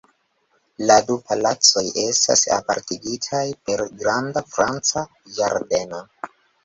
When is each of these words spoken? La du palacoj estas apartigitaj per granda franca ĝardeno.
La 0.91 0.95
du 1.09 1.17
palacoj 1.27 1.83
estas 2.03 2.43
apartigitaj 2.57 3.45
per 3.69 3.87
granda 4.01 4.45
franca 4.55 5.05
ĝardeno. 5.37 6.01